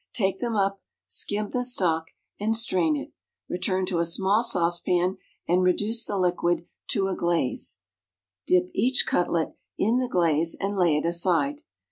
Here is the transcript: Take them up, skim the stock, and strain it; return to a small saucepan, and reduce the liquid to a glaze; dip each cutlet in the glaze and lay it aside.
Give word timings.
Take 0.15 0.39
them 0.39 0.55
up, 0.55 0.81
skim 1.07 1.51
the 1.51 1.63
stock, 1.63 2.07
and 2.39 2.55
strain 2.55 2.95
it; 2.95 3.13
return 3.47 3.85
to 3.85 3.99
a 3.99 4.05
small 4.07 4.41
saucepan, 4.41 5.19
and 5.47 5.61
reduce 5.61 6.03
the 6.05 6.17
liquid 6.17 6.65
to 6.87 7.07
a 7.07 7.15
glaze; 7.15 7.81
dip 8.47 8.71
each 8.73 9.05
cutlet 9.05 9.53
in 9.77 9.99
the 9.99 10.09
glaze 10.09 10.55
and 10.59 10.75
lay 10.75 10.97
it 10.97 11.05
aside. 11.05 11.61